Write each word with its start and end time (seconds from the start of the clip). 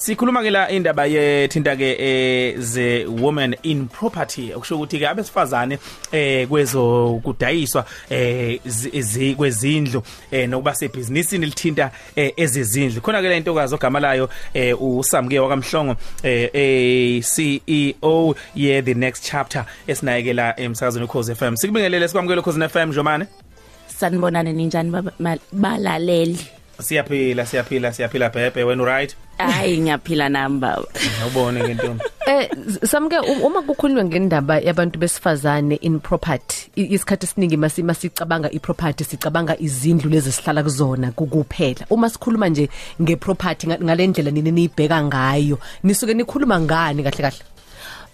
Sikhuluma 0.00 0.40
ke 0.40 0.50
la 0.50 0.62
indaba 0.72 1.04
yethinta 1.04 1.74
ke 1.76 1.88
eh 2.00 2.56
the 2.56 3.04
woman 3.06 3.54
in 3.62 3.86
property 3.86 4.50
okusho 4.54 4.78
ukuthi 4.78 4.98
ke 4.98 5.06
abesifazane 5.06 5.78
eh 6.10 6.48
kwezo 6.48 7.20
kudayiswa 7.22 7.84
eh 8.10 8.58
kwezindlu 9.36 10.02
eh 10.30 10.48
nokuba 10.48 10.74
sebhizinisini 10.74 11.46
lithinta 11.46 11.90
eh, 12.16 12.32
ezizindlu 12.36 13.02
khona 13.02 13.20
ke 13.20 13.28
le 13.28 13.40
ntokazi 13.40 13.74
ogama 13.74 14.00
layo 14.00 14.30
eh 14.54 14.74
uSamke 14.82 15.38
wakamhlongo 15.38 15.96
eh 16.22 17.20
CEO 17.20 18.34
ye 18.54 18.82
the 18.82 18.94
next 18.94 19.30
chapter 19.30 19.66
esinaye 19.86 20.32
la 20.32 20.56
emsakazweni 20.56 21.06
Khosi 21.06 21.34
FM 21.34 21.56
sikubingelele 21.56 22.08
sikwamukele 22.08 22.42
Khosi 22.42 22.68
FM 22.68 22.92
Jomane. 22.92 23.26
Sanibonane 23.86 24.52
ninjani 24.52 24.90
balaleli. 25.52 26.38
Siyaphila 26.80 27.46
siyaphila 27.46 27.92
siyaphila 27.92 28.30
bhebhe 28.30 28.64
wena 28.64 28.84
right 28.84 29.14
hayi 29.46 29.78
ngiyaphila 29.80 30.28
namba 30.28 30.82
ngiyabone 31.06 31.60
ke 31.60 31.74
ntombi. 31.74 32.04
Eh 32.26 32.48
samke 32.84 33.18
uma 33.42 33.62
kukhulunywa 33.62 34.04
ngendaba 34.04 34.60
yabantu 34.60 34.98
besifazane 34.98 35.76
in 35.82 36.00
property 36.00 36.70
isikhathi 36.76 37.26
esiningi 37.26 37.56
masicabanga 37.56 38.50
iproperty 38.50 39.04
sicabanga 39.04 39.58
izindlu 39.58 40.10
lezi 40.10 40.32
sihlala 40.32 40.62
kuzona 40.62 41.12
kukuphela 41.12 41.86
uma 41.90 42.10
sikhuluma 42.10 42.48
nje 42.48 42.68
ngeproperty 43.02 43.66
ngalendlela 43.66 44.30
nini 44.30 44.52
niyibheka 44.52 45.04
ngayo 45.04 45.58
nisuke 45.82 46.14
nikhuluma 46.14 46.60
ngani 46.60 47.02
kahle 47.02 47.22
kahle? 47.22 47.49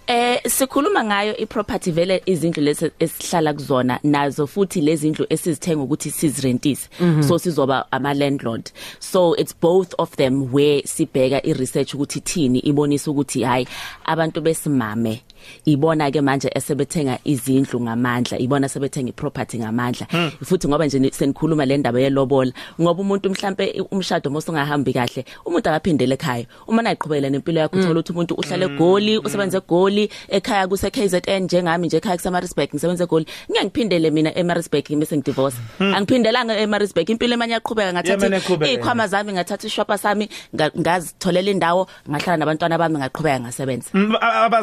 Eh 0.07 0.39
sikhuluma 0.49 1.03
ngayo 1.03 1.37
iproperty 1.37 1.91
vele 1.91 2.21
izindlu 2.25 2.63
lesi 2.63 2.91
esihlala 2.99 3.53
kuzona 3.53 3.99
nazo 4.03 4.47
futhi 4.47 4.81
lezi 4.81 5.09
ndlu 5.09 5.25
esizithenga 5.29 5.83
ukuthi 5.83 6.11
sizirentise. 6.11 6.89
-hmm. 6.99 7.23
so 7.23 7.39
sizoba 7.39 7.85
ama 7.91 8.13
landlord 8.13 8.71
so 8.99 9.35
it's 9.35 9.55
both 9.61 9.93
of 9.97 10.15
them 10.15 10.53
where 10.53 10.81
sibheka 10.85 11.43
i 11.43 11.53
research 11.53 11.93
ukuthi 11.93 12.19
thini 12.19 12.59
ibonisa 12.59 13.11
ukuthi 13.11 13.43
hayi 13.43 13.67
abantu 14.05 14.41
besimame. 14.41 15.21
Ibona 15.65 16.11
ke 16.11 16.21
manje 16.21 16.49
esebethenga 16.55 17.19
izindlu 17.23 17.81
ngamandla 17.81 18.39
ibona 18.39 18.69
sebethenga 18.69 19.09
iproperty 19.09 19.57
ngamandla. 19.59 20.07
Hmm. 20.09 20.31
futhi 20.43 20.67
ngoba 20.67 20.85
nje 20.85 21.11
senikhuluma 21.11 21.65
le 21.65 21.77
ndaba 21.77 21.99
yelobola 21.99 22.51
ngoba 22.81 23.01
umuntu 23.01 23.29
mhlambe 23.29 23.81
umshado 23.91 24.29
mosungahambi 24.29 24.93
kahle 24.93 25.25
umuntu 25.45 25.69
akaphindele 25.69 26.15
ekhaya. 26.15 26.45
Uma 26.67 26.81
nayiqhubela 26.81 27.29
nempilo 27.29 27.59
yakho 27.59 27.77
uthola 27.77 27.99
ukuthi 27.99 28.13
umuntu 28.13 28.33
uhlala 28.35 28.65
egoli 28.65 29.17
hmm. 29.17 29.25
usebenza 29.25 29.57
egoli 29.57 30.09
ekhaya 30.29 30.67
kuse 30.67 30.89
KZN 30.91 31.43
njengami 31.43 31.87
nje 31.87 31.97
ekhaya 31.97 32.17
kuSamarisburg 32.17 32.69
ngisebenza 32.73 33.03
egoli. 33.03 33.25
Ngiyangiphindele 33.49 34.11
mina 34.11 34.31
eMarisburg 34.37 34.85
bese 34.99 35.17
ngidivorce 35.17 35.57
hmm. 35.77 35.93
angiphindelanga 35.93 36.57
eMarisburg 36.57 37.09
impilo 37.09 37.33
emanye 37.33 37.53
yaqhubeka 37.53 37.93
ngathatha 37.93 38.67
ikhwama 38.73 39.07
zami 39.07 39.33
ngathatha 39.33 39.67
ishopa 39.67 39.97
sami 39.97 40.29
ngazitholela 40.55 41.51
indawo 41.51 41.87
ngahlala 42.09 42.37
nabantwana 42.37 42.77
bami 42.77 42.97
ngaqhubeka 42.97 43.39
ngasebenza. 43.39 43.89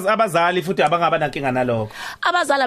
Abazali 0.08 0.62
futhi 0.62 0.73
abangaba 0.82 1.18
nankinga 1.18 1.52
nalokho? 1.52 1.90
Abazali 2.22 2.64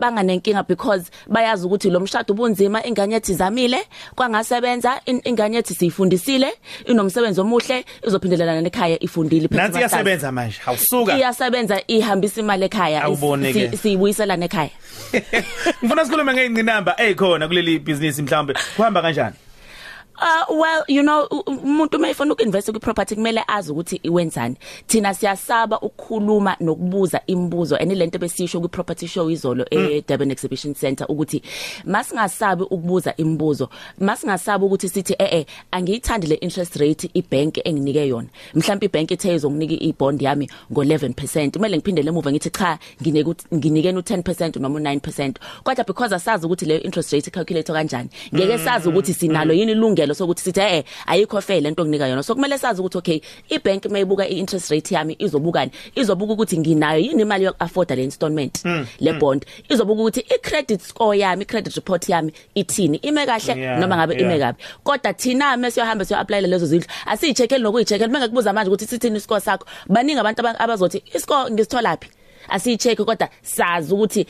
banganenkinga 0.00 0.66
because 0.66 1.10
bayazi 1.28 1.66
ukuthi 1.66 1.90
lo 1.90 2.00
mshado 2.00 2.34
ubunzima 2.34 2.84
ingane 2.86 3.14
yathi 3.14 3.34
zamile 3.34 3.78
kwangasebenza 4.14 5.00
ingane 5.06 5.56
yathi 5.56 5.74
siyifundisile 5.74 6.52
inomsebenzi 6.86 7.40
omuhle 7.40 7.84
izophindelelana 8.06 8.60
nekhaya 8.60 9.02
ifundile 9.02 9.48
nansi 9.50 9.78
iyasebenza 9.78 10.32
manje 10.32 10.60
awusuka. 10.66 11.16
Iyasebenza 11.16 11.82
ihambisa 11.86 12.40
imali 12.40 12.64
ekhaya 12.64 13.02
siyibuyisela 13.82 14.36
nekhaya 14.36 14.70
ngifuna 15.84 16.04
sikhulume 16.04 16.32
ngeyingcinamba 16.32 16.94
ezikhona 17.00 17.48
kuleli 17.48 17.78
business 17.78 18.18
mhlawumbe. 18.18 18.54
Kuhamba 18.76 19.02
kanjani? 19.02 19.36
Uh 20.16 20.44
well 20.50 20.84
you 20.88 21.02
know 21.02 21.26
umuntu 21.46 21.98
mayifuna 21.98 22.32
ukuinvest 22.32 22.72
ku 22.72 22.80
property 22.80 23.14
kumele 23.14 23.42
azi 23.46 23.72
ukuthi 23.72 24.00
iwenzani. 24.02 24.56
Thina 24.86 25.14
siyasaba 25.14 25.80
ukukhuluma 25.80 26.56
nokubuza 26.60 27.20
imibuzo 27.26 27.76
and 27.76 27.92
lento 27.92 28.18
besisho 28.18 28.60
ku 28.60 28.68
property 28.68 29.06
show 29.06 29.30
izolo 29.30 29.66
mm. 29.72 29.88
e 29.90 30.04
Durban 30.08 30.30
Exhibition 30.30 30.74
Center 30.74 31.06
ukuthi 31.10 31.42
masingasabi 31.84 32.62
ukubuza 32.62 33.16
imibuzo 33.16 33.68
masingasabi 33.98 34.64
ukuthi 34.64 34.88
sithi 34.88 35.16
eh 35.18 35.32
eh 35.32 35.46
angiyithandi 35.70 36.26
le 36.26 36.34
interest 36.34 36.76
rate 36.76 37.10
ibank 37.14 37.58
enginike 37.64 38.08
yona. 38.08 38.28
Mhlawumbe 38.54 38.86
ibank 38.86 39.10
ethe 39.10 39.34
izonginike 39.34 39.74
ibond 39.74 40.22
yami 40.22 40.48
ngo 40.72 40.84
11% 40.84 41.50
kumele 41.50 41.76
ngiphindele 41.76 42.08
emuva 42.08 42.32
ngithi 42.32 42.50
cha 42.50 42.78
nginike 43.02 43.34
nginike 43.54 43.92
no 43.92 44.00
10% 44.00 44.60
noma 44.60 44.78
9% 44.78 45.32
kodwa 45.64 45.84
because 45.84 46.14
asazi 46.14 46.46
ukuthi 46.46 46.66
le 46.66 46.76
interest 46.78 47.12
rate 47.12 47.30
calculate 47.30 47.72
kanjani 47.72 48.08
ngeke 48.34 48.58
sazi 48.58 48.88
ukuthi 48.88 49.14
sinalo 49.14 49.54
yini 49.54 49.72
ilungelo 49.72 50.03
isigelo 50.04 50.14
sokuthi 50.14 50.42
sithi 50.42 50.60
eh 50.60 50.84
ayikho 51.06 51.40
fair 51.40 51.62
lento 51.62 51.84
nginika 51.84 52.08
yona. 52.08 52.22
So 52.22 52.34
kumele 52.34 52.58
sazi 52.58 52.80
ukuthi 52.80 52.98
okay 52.98 53.20
ibank 53.48 53.86
mayibuka 53.86 54.28
i-interest 54.28 54.70
rate 54.70 54.94
yami 54.94 55.16
izobukani? 55.18 55.70
Izobuka 55.94 56.32
ukuthi 56.32 56.58
nginayo 56.58 56.98
yini 56.98 57.22
imali 57.22 57.44
yokuafforda 57.44 57.96
le 57.96 58.04
installment 58.04 58.64
mm, 58.64 58.86
le 59.00 59.12
bond? 59.12 59.46
Izobuka 59.68 60.00
ukuthi 60.02 60.20
i-credit 60.20 60.80
score 60.80 61.18
yami 61.18 61.42
i-credit 61.42 61.74
report 61.74 62.08
yami 62.08 62.32
ithini? 62.54 62.98
Ime 63.02 63.26
kahle? 63.26 63.60
Yeah, 63.60 63.80
noma 63.80 63.96
ngabe 63.96 64.14
yeah. 64.14 64.24
ime 64.24 64.38
kabi. 64.38 64.58
Kodwa 64.84 65.12
thina 65.12 65.56
mase 65.56 65.74
siyohamba 65.74 66.04
siyo 66.04 66.20
apply 66.20 66.40
lezo 66.40 66.66
zindlu 66.66 66.88
asiyicheckeli 67.06 67.62
nokuyicheckela 67.62 68.12
bengakubuza 68.12 68.52
manje 68.52 68.70
ukuthi 68.70 68.86
sithini 68.86 69.16
iscore 69.16 69.40
sakho 69.40 69.66
baningi 69.88 70.20
abantu 70.20 70.48
abazothi 70.58 71.02
iscore 71.14 71.50
ngisithola 71.50 71.96
phi? 71.96 72.08
Asiyicheck 72.48 72.98
kodwa 73.04 73.28
sazi 73.42 73.94
ukuthi 73.94 74.26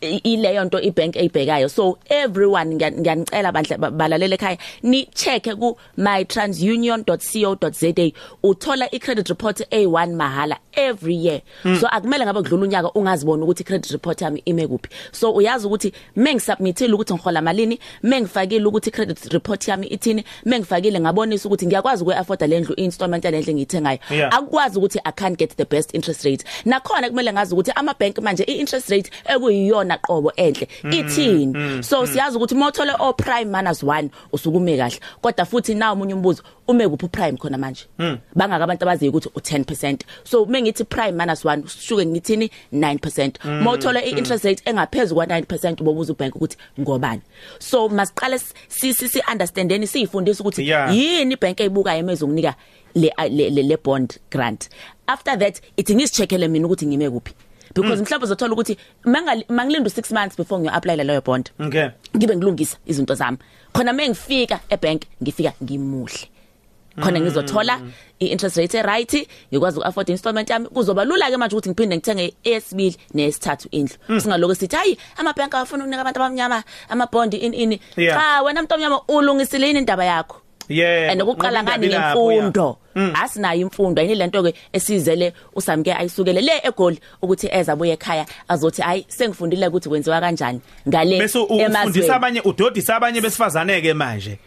ileyo 0.00 0.64
nto 0.64 0.80
ibank 0.80 1.16
eyibhekayo. 1.16 1.68
So 1.68 1.98
everyone 2.08 2.74
ngiyanicela 2.74 3.52
balalele 3.90 4.34
ekhaya 4.34 4.58
ni 4.82 5.06
check 5.14 5.44
ku 5.58 5.76
mytransunion.co.za 5.96 8.12
uthola 8.42 8.94
icredit 8.94 9.28
report 9.28 9.60
A1 9.70 10.14
mahala 10.14 10.56
every 10.72 11.14
year. 11.14 11.40
Mm. 11.64 11.80
so 11.80 11.88
akumele 11.88 12.24
ngabe 12.24 12.42
kudlula 12.42 12.62
unyaka 12.62 12.92
ungazibona 12.92 13.44
ukuthi 13.44 13.64
credit 13.64 13.90
report 13.90 14.22
yami 14.22 14.42
ime 14.44 14.66
kuphi. 14.66 14.88
So 15.12 15.32
uyazi 15.32 15.66
ukuthi 15.66 15.92
mengisubmitile 16.16 16.92
ukuthi 16.92 17.14
ngihola 17.14 17.42
malini 17.42 17.78
mengifakile 18.02 18.66
ukuthi 18.66 18.90
credit 18.90 19.32
report 19.32 19.68
yami 19.68 19.86
ithini 19.86 20.24
mengifakile 20.44 21.00
ngabonisa 21.00 21.48
ukuthi 21.48 21.66
ngiyakwazi 21.66 22.02
ukuafforda 22.02 22.46
lendlu 22.46 22.74
installment 22.74 23.24
yalendlu 23.24 23.50
engiyithengayo. 23.50 23.98
Yeah. 24.10 24.34
akwazi 24.34 24.78
ukuthi 24.78 25.00
i 25.04 25.12
can't 25.12 25.38
get 25.38 25.56
the 25.56 25.64
best 25.64 25.94
interest 25.94 26.24
rate. 26.24 26.44
Nakhona 26.64 27.08
kumele 27.08 27.32
ngazi 27.32 27.54
ukuthi 27.54 27.72
ama 27.74 27.94
bank 27.94 28.18
manje 28.18 28.44
i 28.44 28.52
interest 28.52 28.88
rate 28.88 29.10
ekuyiyona 29.24 29.87
qobo 29.96 30.32
enhle. 30.36 30.68
Ithini? 30.90 31.46
mm, 31.46 31.82
so 31.82 32.06
siyazi 32.06 32.36
ukuthi 32.36 32.54
mothole 32.54 32.92
o 32.98 33.12
prime 33.12 33.44
minus 33.44 33.82
1 33.82 34.08
usukume 34.32 34.76
kahle. 34.76 35.00
Kodwa 35.22 35.44
futhi 35.44 35.74
na 35.74 35.92
umunye 35.92 36.14
umbuzo 36.14 36.42
ume 36.68 36.88
kuphi 36.88 37.08
prime 37.08 37.38
khona 37.38 37.58
manje? 37.58 37.84
Bangaka 38.34 38.64
abantu 38.64 38.82
abaziyo 38.82 39.10
ukuthi 39.10 39.28
u10% 39.28 39.98
so 40.24 40.46
mengithi 40.46 40.84
prime 40.84 41.12
minus 41.12 41.44
1 41.44 41.68
shuke 41.68 42.06
ngithini? 42.06 42.50
9% 42.72 43.62
mothole 43.62 44.00
i-interest 44.00 44.44
rate 44.44 44.62
engaphezulu 44.64 45.14
kwa 45.14 45.26
9% 45.26 45.80
ubobuza 45.80 46.12
ubank 46.12 46.36
ukuthi 46.36 46.56
ngobani? 46.80 47.22
So 47.58 47.88
masiqale 47.88 48.40
sisi 48.68 49.08
si 49.08 49.22
understandeni 49.32 49.86
siyifundisa 49.86 50.40
ukuthi 50.40 50.70
yini 50.90 51.34
ibank 51.34 51.60
eyibuka 51.60 51.94
yemezokunika 51.94 52.54
le 52.94 53.12
le 53.28 53.62
le 53.62 53.76
bond 53.76 54.18
grant. 54.30 54.68
After 55.06 55.38
that 55.38 55.60
ithi 55.76 55.94
ngisicheckele 55.94 56.48
mina 56.48 56.66
ukuthi 56.66 56.86
ngime 56.86 57.10
kuphi. 57.10 57.34
Because 57.74 58.02
mhlawumbe 58.02 58.24
uzothola 58.24 58.52
ukuthi 58.52 58.76
mangilinda 59.48 59.90
6 59.90 60.14
months 60.14 60.36
before 60.36 60.60
ngiyo 60.60 60.74
apply 60.74 60.96
leyo 60.96 61.20
bond. 61.20 61.50
Okay. 61.60 61.88
Ngibe 62.16 62.36
ngilungisa 62.36 62.76
izinto 62.86 63.14
zami. 63.14 63.38
Khona 63.72 63.92
mengifika 63.92 64.60
ebank 64.70 65.02
ngifika 65.22 65.52
ngimuhle. 65.62 66.28
Khona 67.00 67.20
ngizothola 67.20 67.80
i-interest 68.18 68.56
rate 68.56 68.82
right 68.82 69.28
ngikwazi 69.52 69.78
uafford 69.78 70.08
installment 70.08 70.50
yami. 70.50 70.66
Kuzoba 70.66 71.04
lula 71.04 71.30
ke 71.30 71.36
manje 71.36 71.56
ukuthi 71.56 71.70
ngiphinde 71.70 71.96
ngithenge 71.96 72.34
esibili 72.44 72.96
nesithathu 73.14 73.68
indlu. 73.70 74.20
Singaloko 74.20 74.54
sithi 74.54 74.76
hayi 74.76 74.98
amabhanka 75.16 75.58
afuna 75.58 75.84
ukunika 75.84 76.00
abantu 76.00 76.20
abamnyama 76.20 76.64
ama 76.88 77.06
bond 77.06 77.34
in. 77.34 77.54
In 77.54 77.78
cha 77.96 78.42
wena 78.42 78.60
umuntu 78.60 78.74
omnyama 78.74 79.00
ulungisile 79.08 79.70
indaba 79.70 80.04
yakho. 80.04 80.40
Yeah 80.68 81.12
and 81.12 81.22
ukuqala 81.22 81.62
ngani 81.62 81.88
ngemfundo 81.88 82.78
asinayo 83.14 83.60
imfundo 83.60 84.02
ayini 84.02 84.14
lento 84.14 84.42
ke 84.42 84.54
esizele 84.72 85.32
usamke 85.54 85.94
ayisukele 85.94 86.40
le 86.40 86.52
egoli 86.64 87.00
ukuthi 87.22 87.48
eza 87.52 87.76
buye 87.76 87.92
ekhaya 87.92 88.26
azothi 88.48 88.82
hayi 88.82 89.06
sengifundile 89.08 89.66
ukuthi 89.66 89.88
kwenziwa 89.88 90.20
kanjani 90.20 90.60
ngale 90.88 91.18
bese 91.18 91.38
ufundisa 91.38 92.16
abanye 92.16 92.40
udodisa 92.40 92.96
abanye 92.96 93.20
besifazane 93.20 93.80
ke 93.80 93.94
manje. 93.94 94.38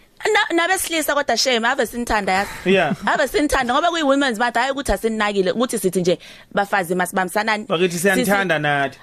Nabesilisa 0.54 1.16
kodwa 1.16 1.38
shame 1.38 1.68
ave 1.68 1.86
sinithanda 1.86 2.32
yazi. 2.32 2.50
Yeah. 2.66 2.96
Ave 3.06 3.28
sinithanda 3.28 3.74
ngoba 3.74 3.90
kuyi 3.90 4.04
women's 4.04 4.40
month 4.40 4.56
hayi 4.56 4.72
ukuthi 4.72 4.92
asinakile 4.92 5.52
ukuthi 5.52 5.80
sithi 5.80 6.02
nje 6.02 6.20
bafazi 6.54 6.96
masibamsanani 6.96 7.66
bakithi 7.68 8.00
siyanthanda 8.00 8.60
nathi. 8.60 8.98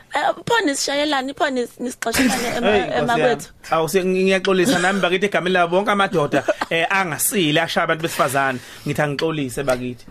Phone 0.47 0.75
sishayelana 0.75 1.35
phone 1.35 1.69
nisixoshana 1.79 2.97
emakwethu. 2.97 3.53
Awu 3.71 3.89
ngiyaxolisa 3.89 4.79
nami 4.79 5.01
bakithi 5.01 5.27
egameni 5.27 5.55
labo 5.55 5.77
bonke 5.77 5.91
amadoda 5.91 6.45
eh 6.71 6.87
angasile 6.91 7.61
ashaya 7.61 7.85
abantu 7.85 8.03
besifazane. 8.03 8.59
Ngithi 8.87 9.03
angixolise 9.03 9.63
bakithi. 9.63 10.07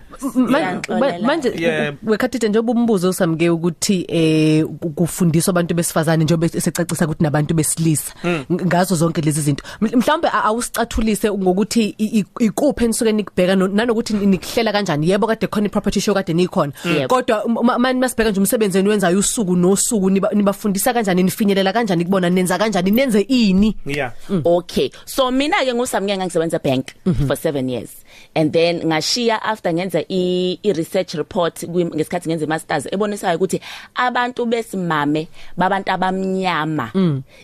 Manje 1.22 1.98
wekhathithe 2.04 2.50
njengoba 2.50 2.80
umbuzo 2.80 3.10
usamke 3.10 3.50
ukuthi 3.50 4.06
eh 4.10 4.66
kufundiswa 4.96 5.52
abantu 5.52 5.74
besifazane 5.74 6.24
njengoba 6.24 6.50
secacisa 6.50 7.06
ukuthi 7.06 7.24
nabantu 7.24 7.54
besilisa. 7.54 8.14
Ngazo 8.52 8.96
zonke 8.96 9.22
lezi 9.22 9.42
zinto. 9.42 9.64
Mhlawumbe 9.82 10.30
awusicathu 10.34 10.97
ngibathulise 11.02 11.32
ngokuthi 11.32 11.96
i- 11.98 12.20
i- 12.20 12.46
ikuphi 12.46 12.86
enisuke 12.86 13.12
nikubheka 13.12 13.56
no- 13.56 13.68
nanokuthi 13.68 14.14
nikuhlela 14.14 14.72
kanjani? 14.72 15.10
Yebo 15.10 15.28
kade 15.28 15.48
khona 15.48 15.68
i-property 15.68 16.00
show 16.02 16.14
kade 16.14 16.34
nikhona. 16.34 16.74
Yebo. 16.86 17.08
kodwa 17.16 17.46
uma 17.46 17.78
manje 17.80 18.00
masibheka 18.00 18.32
nje 18.32 18.40
umsebenzi 18.40 18.80
wenzayo 18.82 19.20
usuku 19.20 19.56
nosuku 19.56 20.10
niba- 20.10 20.34
nibafundisa 20.34 20.94
kanjani 20.94 21.24
nifinyelela 21.24 21.74
kanjani 21.74 22.06
kubona 22.06 22.30
nenza 22.30 22.58
kanjani 22.58 22.92
nenze 22.92 23.22
ini? 23.22 23.76
Yeah 23.86 24.12
Okay. 24.46 24.90
So 25.06 25.32
mina 25.32 25.58
ke 25.66 25.74
ngusamke 25.74 26.18
ngangisebenza 26.18 26.60
bank 26.60 26.88
for 27.28 27.36
7 27.38 27.70
years. 27.70 27.90
And 28.36 28.52
then 28.54 28.82
ngashiya 28.86 29.42
after 29.44 29.74
ngenza 29.74 30.04
i, 30.10 30.60
i 30.64 30.74
research 30.74 31.14
report 31.14 31.64
kwi- 31.64 31.86
ngesikhathi 31.96 32.30
ngenza 32.30 32.46
i 32.46 32.48
masters 32.50 32.86
ebonisayo 32.92 33.36
ukuthi 33.38 33.62
abantu 33.96 34.46
besimame 34.46 35.28
babantu 35.58 35.92
abamnyama. 35.92 36.92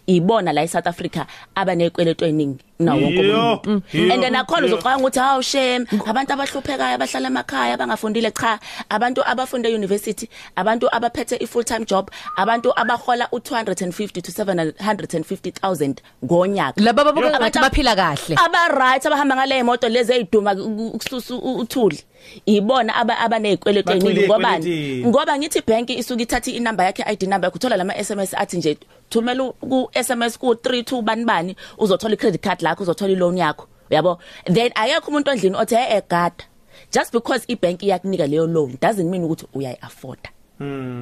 Ibona 0.07 0.53
la 0.53 0.63
eSouth 0.63 0.87
Africa 0.87 1.25
abanekweleto 1.55 2.25
eningi 2.25 2.59
na 2.79 2.93
wonke 2.95 3.21
Yo, 3.43 3.55
umuntu. 3.63 3.81
yo, 3.93 4.13
And 4.13 4.23
then 4.23 4.33
akhona 4.35 4.67
yo. 4.67 4.73
uzocabanga 4.75 5.01
ukuthi 5.03 5.19
hawu 5.19 5.41
shame 5.43 5.85
abantu 6.05 6.33
abahluphekayo 6.33 6.95
abahlala 6.95 7.27
emakhaya 7.27 7.73
abangafundile 7.73 8.31
cha 8.31 8.59
abantu 8.89 9.21
abafunde 9.25 9.67
university 9.75 10.29
abantu 10.55 10.87
abaphethe 10.95 11.35
i 11.41 11.47
full 11.47 11.63
time 11.63 11.85
job 11.85 12.09
abantu 12.37 12.71
abahola 12.79 13.25
u250 13.31 14.21
to 14.21 14.31
750000 14.31 15.95
ngonyaka. 16.25 16.81
Laba 16.81 17.03
babona 17.03 17.27
Abantu 17.27 17.41
ngathi 17.43 17.59
baphila 17.59 17.95
kahle. 17.95 18.35
aba 18.45 18.67
right 18.79 19.05
abahamba 19.05 19.35
ngale 19.35 19.59
imoto 19.59 19.89
lezi 19.89 20.13
eziduma 20.13 20.53
ukususa 20.53 21.35
uthuli. 21.35 21.99
Ibona 22.45 22.95
aba 22.95 23.17
abanezikweletu 23.19 23.87
Bacwile 23.87 24.09
eziningi 24.11 24.27
ngobani 24.27 24.65
ey'kweletini. 24.65 25.05
ngoba 25.07 25.37
ngithi 25.37 25.61
bank 25.67 25.89
isuka 25.89 26.21
ithatha 26.23 26.51
inamba 26.51 26.83
yakhe 26.83 27.03
ID 27.07 27.23
number 27.23 27.47
yakuthola 27.47 27.77
lama 27.77 27.93
SMS 28.03 28.33
athi 28.33 28.57
nje 28.57 28.77
thumela 29.13 29.51
ku 29.71 29.89
SMS 30.05 30.37
ku 30.41 30.47
32 30.53 31.01
bani 31.01 31.25
bani 31.25 31.55
uzothola 31.77 32.13
i 32.13 32.17
credit 32.17 32.41
card 32.41 32.59
lakho 32.61 32.83
uzothola 32.83 33.11
i 33.13 33.15
loan 33.15 33.37
yakho 33.37 33.65
yabo 33.89 34.17
then 34.53 34.71
ayekho 34.75 35.07
umuntu 35.11 35.31
ondlini 35.31 35.55
othe 35.55 35.75
hey 35.75 35.97
egada 35.97 36.43
just 36.91 37.11
because 37.13 37.45
ibank 37.47 37.83
iyakunika 37.83 38.27
leyo 38.27 38.47
loan 38.47 38.77
doesn't 38.81 39.09
mean 39.11 39.23
ukuthi 39.23 39.45
uyayi 39.53 39.77
afford 39.81 40.19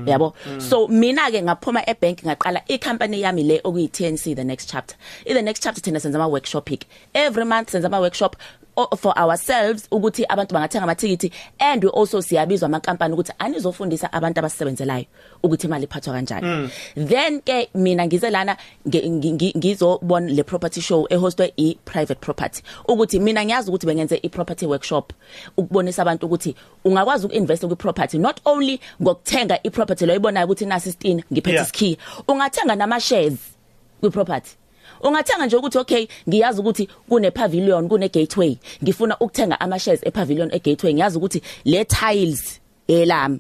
yabo 0.07 0.33
so 0.69 0.87
mina 0.87 1.31
ke 1.31 1.41
ngaphuma 1.43 1.81
ebank 1.89 2.23
ngaqala 2.25 2.61
icompany 2.67 3.19
yami 3.21 3.43
le 3.43 3.61
okuyi 3.63 3.87
TNC 3.91 4.35
the 4.35 4.43
next 4.43 4.69
chapter. 4.71 4.95
In 5.25 5.35
the 5.35 5.41
next 5.41 5.61
chapter 5.63 5.81
thina 5.81 5.99
senza 5.99 6.17
ama 6.17 6.27
workshop 6.27 6.71
ik 6.71 6.85
every 7.13 7.45
month 7.45 7.69
senza 7.69 7.87
ama 7.87 7.99
workshop 7.99 8.35
o- 8.35 8.60
for 8.97 9.13
ourselves 9.19 9.87
ukuthi 9.91 10.25
abantu 10.29 10.53
bangathenga 10.53 10.83
amathikithi 10.83 11.31
and 11.59 11.83
we 11.83 11.89
also 11.89 12.21
siyabizwa 12.21 12.65
amankampani 12.65 13.13
ukuthi 13.13 13.33
anizofundisa 13.39 14.13
abantu 14.13 14.39
abasebenzelayo 14.39 15.05
ukuthi 15.43 15.67
imali 15.67 15.83
iphathwa 15.83 16.13
kanjani. 16.13 16.69
Then 16.95 17.41
ke 17.41 17.69
mina 17.75 18.05
ngize 18.07 18.29
lana 18.29 18.57
nge- 18.87 19.09
ngi- 19.09 19.33
ngi- 19.33 19.57
ngizobona 19.57 20.27
le 20.31 20.43
property 20.43 20.81
show 20.81 21.07
ehostwe 21.09 21.53
i 21.57 21.77
private 21.85 22.19
property. 22.21 22.61
Ukuthi 22.87 23.19
mina 23.19 23.45
ngiyazi 23.45 23.69
ukuthi 23.69 23.85
bengenze 23.87 24.19
i 24.23 24.29
property 24.29 24.65
workshop 24.65 25.13
ukubonisa 25.57 26.01
abantu 26.01 26.25
ukuthi 26.25 26.55
ungakwazi 26.85 27.25
ukinvest 27.27 27.65
kwi 27.65 27.75
property 27.75 28.17
not 28.17 28.39
only 28.45 28.79
ngokuthenga 29.01 29.59
i 29.63 29.69
property 29.69 30.05
lo 30.05 30.15
ibonayo 30.15 30.45
ukuthi 30.47 30.65
nasi 30.65 30.89
istina 30.89 31.23
ngiphethe 31.33 31.51
Yeah. 31.55 31.65
isikhiya 31.65 31.97
ungathenga 32.27 32.75
nama 32.75 32.99
shares 32.99 33.33
kwi 34.01 34.09
property 34.09 34.49
ungathenga 35.03 35.45
nje 35.45 35.55
ukuthi 35.55 35.77
okay 35.77 36.07
ngiyazi 36.29 36.61
ukuthi 36.61 36.87
kune 37.09 37.31
pavilion 37.31 37.87
kune 37.87 38.09
gateway. 38.09 38.57
Ngifuna 38.83 39.17
ukuthenga 39.19 39.59
ama 39.59 39.79
shares 39.79 40.01
e 40.03 40.11
pavilion 40.11 40.49
e 40.53 40.59
gateway 40.59 40.93
ngiyazi 40.93 41.17
ukuthi 41.17 41.41
le 41.65 41.85
tiles 41.85 42.59
elami 42.87 43.39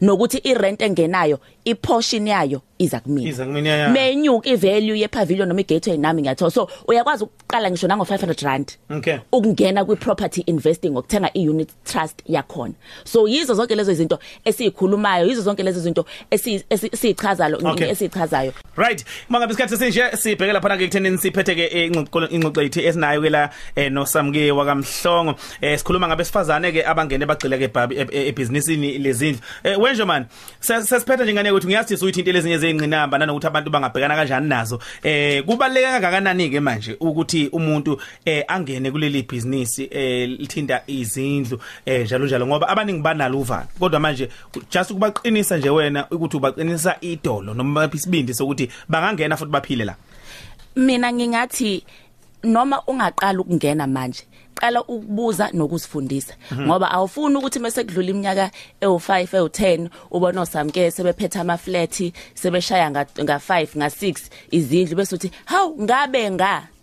nokuthi 0.00 0.38
i 0.44 0.54
rent 0.54 0.82
engenayo 0.82 1.40
i 1.64 1.74
portion 1.74 2.26
yayo 2.26 2.62
iza 2.78 3.00
kumina 3.00 3.28
Iza 3.28 3.44
kumina, 3.46 3.68
ya. 3.70 3.88
menyuka 3.88 4.50
i 4.50 4.56
value 4.56 4.98
ye 5.00 5.08
pavilion 5.08 5.48
noma 5.48 5.60
i 5.60 5.64
gateway 5.64 5.98
nami 5.98 6.22
ngiyathola 6.22 6.50
so 6.50 6.68
uyakwazi 6.88 7.24
ukuqala 7.24 7.70
ngisho 7.70 7.88
nango 7.88 8.04
500 8.04 8.44
rand 8.44 8.72
Okay. 8.90 9.18
ukungena 9.32 9.84
kwi 9.84 9.96
property 9.96 10.40
investing 10.46 10.90
ngokuthenga 10.90 11.30
i 11.34 11.48
unit 11.48 11.68
trust 11.84 12.22
yakhona 12.26 12.74
so 13.04 13.28
yizo 13.28 13.54
zonke 13.54 13.74
lezo 13.74 13.92
izinto 13.92 14.18
esizikhulumayo 14.44 15.26
yizo 15.26 15.42
zonke 15.42 15.62
lezo 15.62 15.80
zinto 15.80 16.06
esi- 16.30 16.64
esi- 16.70 16.90
esichazayo 16.92 17.58
Okay. 17.64 17.90
esichazayo 17.90 18.52
Right. 18.76 19.04
Mangabe 19.28 19.52
isikhathi 19.52 19.76
sinje 19.76 20.02
sibheke 20.16 20.52
lapha 20.52 20.68
na 20.68 20.76
ke 20.76 20.84
ekuthenini 20.84 21.18
siphethe 21.18 21.54
ke 21.54 21.66
ingxoxo 21.86 22.28
ingxoxo 22.30 22.62
yithi 22.62 22.80
esinayo 22.86 23.22
ke 23.22 23.30
la 23.30 23.50
eh, 23.76 23.90
noSamke 23.92 24.52
wakamhlongo. 24.52 25.34
Eh 25.62 25.78
sikhuluma 25.78 26.08
ngabe 26.08 26.24
sifazane 26.24 26.72
ke 26.72 26.84
abangene 26.84 27.26
bagcile 27.26 27.58
ke 27.58 27.68
bhabi 27.72 27.96
ebusinessini 28.12 28.98
lezindlu. 28.98 29.40
Eh 29.64 29.78
wenje 29.80 30.04
man 30.04 30.26
sesiphethe 30.60 31.24
njengane 31.24 31.50
ukuthi 31.50 31.66
ngiyazi 31.66 31.94
ukuthi 31.94 32.20
into 32.20 32.32
lezinye 32.32 32.58
zengqinamba 32.66 33.18
nanokuthi 33.18 33.46
abantu 33.46 33.70
bangabhekana 33.70 34.16
kanjani 34.16 34.48
nazo. 34.48 34.78
Eh 35.02 35.42
kubaleka 35.44 36.00
kangakanani 36.00 36.50
ke 36.50 36.60
manje 36.60 36.96
ukuthi 37.00 37.48
umuntu 37.52 37.98
eh 38.24 38.44
angene 38.48 38.90
kuleli 38.90 39.22
business 39.22 39.78
eh 39.78 40.28
lithinda 40.28 40.82
izindlu 40.86 41.58
eh 41.86 42.04
njalo 42.04 42.26
njalo 42.26 42.46
ngoba 42.46 42.68
abaningi 42.68 43.02
banalo 43.02 43.38
uvalo. 43.38 43.66
Kodwa 43.78 44.00
manje 44.00 44.28
just 44.70 44.90
ukubaqinisa 44.90 45.56
nje 45.56 45.70
wena 45.70 46.06
ukuthi 46.10 46.36
ubaqinisa 46.36 46.96
idolo 47.00 47.54
noma 47.54 47.88
isibindi 47.92 48.34
sokuthi 48.34 48.70
bangangena 48.88 49.36
futhi 49.36 49.50
baphile 49.50 49.84
la. 49.84 49.94
mina 50.76 51.12
ngingathi 51.12 51.84
noma 52.44 52.82
ungaqala 52.86 53.40
ukungena 53.40 53.86
manje 53.86 54.24
qala 54.60 54.80
ukubuza 54.82 55.50
nokuzifundisa. 55.52 56.34
Ngoba 56.60 56.90
awufuni 56.90 57.36
ukuthi 57.36 57.58
mase 57.58 57.84
kudlula 57.84 58.10
iminyaka 58.10 58.50
ewu5 58.80 59.10
ewu10 59.26 59.88
ubona 60.10 60.40
osamke 60.40 60.90
sebephethe 60.90 61.38
ama 61.38 61.56
flat 61.56 62.12
sebeshaya 62.34 62.90
nga 62.90 63.02
nga5 63.04 63.52
nga6 63.76 64.04
izindlu 64.50 64.96
bese 64.96 65.14
uthi 65.14 65.30
hawu 65.44 65.82
ngabe 65.82 66.30
nga? 66.30 66.75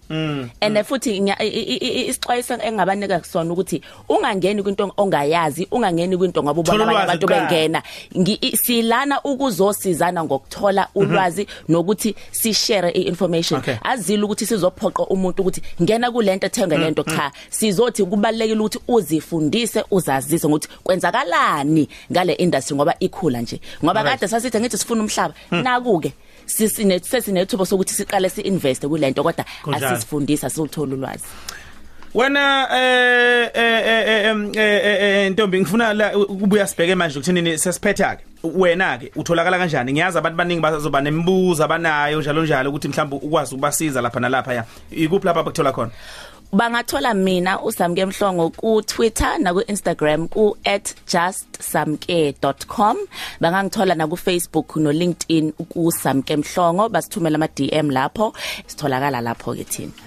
And 0.61 0.83
futhi 0.83 1.17
isixwayiso 2.09 2.57
engabanika 2.61 3.19
kusona 3.19 3.53
ukuthi 3.53 3.81
ungangeni 4.09 4.63
kwinto 4.63 4.93
ongayazi 4.97 5.67
ungangeni 5.71 6.17
kwinto 6.17 6.43
ngoba 6.43 6.61
ubona 6.61 6.83
abanye 6.83 6.99
abantu 6.99 7.27
bengena. 7.27 7.83
Silana 8.53 9.21
ukuzosizana 9.23 10.23
ngokuthola 10.23 10.87
ulwazi 10.95 11.47
nokuthi 11.69 12.15
si 12.31 12.53
share 12.53 12.89
i-information 12.91 13.61
azile 13.83 14.23
ukuthi 14.23 14.45
sizophoqa 14.45 15.03
umuntu 15.07 15.41
ukuthi 15.41 15.61
ngena 15.81 16.11
kulento 16.11 16.47
ethenga 16.47 16.77
lento 16.77 17.03
cha. 17.03 17.31
sizothi 17.49 18.05
kubalekile 18.05 18.59
ukuthi 18.59 18.79
uzifundise 18.87 19.83
uzazise 19.91 20.47
ukuthi 20.47 20.67
kwenzakalani 20.83 21.87
ngale 22.11 22.33
industry 22.33 22.75
ngoba 22.75 22.95
ikhula 22.99 23.41
nje. 23.41 23.59
Ngoba 23.83 24.03
kade 24.03 24.27
sasithi 24.27 24.59
ngithi 24.59 24.77
sifuna 24.77 25.01
umhlaba 25.01 25.33
nakuke 25.51 26.13
sisine 26.45 26.99
sesinethuba 26.99 27.65
sokuthi 27.65 27.93
siqale 27.93 28.29
si-investe 28.29 28.87
kulento 28.87 29.23
kodwa 29.23 29.45
asisifundisa 29.73 30.49
siluthola 30.49 30.93
ulwazi. 30.95 31.23
Wena 32.13 32.67
eh 32.71 33.49
eh 33.53 33.81
eh 33.85 34.33
eh 34.55 34.55
eh, 34.55 35.25
eh 35.25 35.31
Ntombi 35.31 35.61
ngifuna 35.61 35.93
la 35.93 36.17
ukubuya 36.17 36.67
sibheke 36.67 36.95
manje 36.95 37.19
ukuthinini 37.19 37.57
sesiphetha 37.57 38.15
ke 38.15 38.23
wena 38.43 38.97
ke 38.97 39.11
utholakala 39.15 39.57
kanjani? 39.57 39.93
Ngiyazi 39.93 40.17
abantu 40.17 40.37
baningi 40.37 40.61
bazoba 40.61 41.01
nemibuzo 41.01 41.63
abanayo 41.63 42.21
njalo 42.21 42.43
njalo 42.43 42.69
ukuthi 42.69 42.87
mhlawumbe 42.87 43.15
ukwazi 43.15 43.55
ukubasiza 43.55 44.01
lapha 44.01 44.19
nalapha 44.19 44.53
ya. 44.53 44.65
Ikuphi 44.91 45.25
lapha 45.25 45.43
bakuthola 45.43 45.71
khona? 45.71 45.91
Bangathola 46.53 47.13
mina 47.13 47.53
usamke 47.67 48.05
mhlongo 48.05 48.45
ku 48.61 48.81
Twitter 48.81 49.31
na 49.39 49.49
ku 49.53 49.61
Instagram 49.73 50.21
ku 50.29 50.43
@justsamke.com 51.11 52.97
bangangithola 53.41 53.93
na 53.97 54.05
ku 54.11 54.15
Facebook 54.15 54.67
no 54.83 54.91
LinkedIn 55.01 55.45
ku 55.71 55.81
samke 56.03 56.33
mhlongo. 56.37 56.83
Basithumela 56.93 57.37
ama 57.41 57.47
DM 57.57 57.87
lapho. 57.97 58.25
Sitholakala 58.69 59.19
lapho 59.27 59.49
ke 59.57 59.65
thina. 59.73 60.03